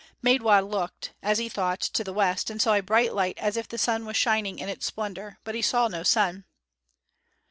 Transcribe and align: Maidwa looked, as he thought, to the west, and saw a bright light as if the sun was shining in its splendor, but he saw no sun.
Maidwa 0.23 0.67
looked, 0.67 1.13
as 1.21 1.37
he 1.37 1.47
thought, 1.47 1.79
to 1.79 2.03
the 2.03 2.11
west, 2.11 2.49
and 2.49 2.59
saw 2.59 2.73
a 2.73 2.81
bright 2.81 3.13
light 3.13 3.37
as 3.37 3.55
if 3.55 3.67
the 3.67 3.77
sun 3.77 4.03
was 4.03 4.17
shining 4.17 4.57
in 4.57 4.67
its 4.67 4.87
splendor, 4.87 5.37
but 5.43 5.53
he 5.53 5.61
saw 5.61 5.87
no 5.87 6.01
sun. 6.01 6.43